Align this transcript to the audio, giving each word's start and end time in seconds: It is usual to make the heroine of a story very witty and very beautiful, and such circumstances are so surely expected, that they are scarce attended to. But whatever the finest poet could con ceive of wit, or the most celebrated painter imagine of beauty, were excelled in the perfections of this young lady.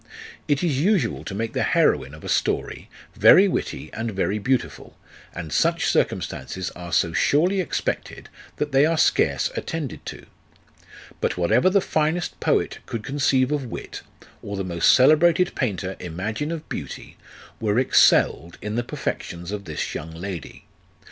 It 0.47 0.63
is 0.63 0.79
usual 0.81 1.23
to 1.25 1.35
make 1.35 1.53
the 1.53 1.61
heroine 1.61 2.15
of 2.15 2.23
a 2.23 2.27
story 2.27 2.89
very 3.13 3.47
witty 3.47 3.93
and 3.93 4.09
very 4.09 4.39
beautiful, 4.39 4.97
and 5.35 5.53
such 5.53 5.85
circumstances 5.85 6.71
are 6.71 6.91
so 6.91 7.13
surely 7.13 7.61
expected, 7.61 8.27
that 8.55 8.71
they 8.71 8.83
are 8.87 8.97
scarce 8.97 9.51
attended 9.55 10.03
to. 10.07 10.25
But 11.19 11.37
whatever 11.37 11.69
the 11.69 11.81
finest 11.81 12.39
poet 12.39 12.79
could 12.87 13.03
con 13.03 13.19
ceive 13.19 13.51
of 13.51 13.65
wit, 13.67 14.01
or 14.41 14.57
the 14.57 14.63
most 14.63 14.91
celebrated 14.91 15.53
painter 15.53 15.95
imagine 15.99 16.51
of 16.51 16.67
beauty, 16.67 17.15
were 17.59 17.77
excelled 17.77 18.57
in 18.59 18.73
the 18.73 18.83
perfections 18.83 19.51
of 19.51 19.65
this 19.65 19.93
young 19.93 20.09
lady. 20.09 20.65